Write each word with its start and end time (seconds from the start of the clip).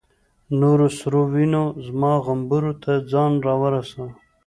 نورو 0.59 0.87
سرو 0.97 1.21
وینو 1.33 1.63
زما 1.85 2.11
غومبورو 2.25 2.71
ته 2.83 2.91
ځان 3.11 3.33
را 3.45 3.53
ورساوه. 3.61 4.09